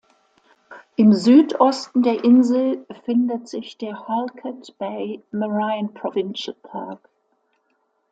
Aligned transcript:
Im 0.95 1.13
Südosten 1.13 2.01
der 2.01 2.23
Insel 2.23 2.87
findet 3.05 3.47
sich 3.47 3.77
der 3.77 4.07
Halkett 4.07 4.75
Bay 4.79 5.21
Marine 5.29 5.89
Provincial 5.89 6.55
Park. 6.63 7.07